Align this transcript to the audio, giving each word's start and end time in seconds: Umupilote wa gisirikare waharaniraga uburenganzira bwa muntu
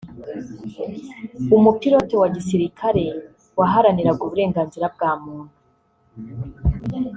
Umupilote 1.55 2.15
wa 2.21 2.27
gisirikare 2.35 3.03
waharaniraga 3.59 4.21
uburenganzira 4.25 4.85
bwa 4.95 5.11
muntu 5.23 5.51